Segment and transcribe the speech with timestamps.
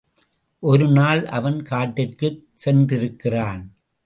[0.63, 3.61] ஒரு நாள் அவன் காட்டிற்குச் சென்றிருக்கிறான்.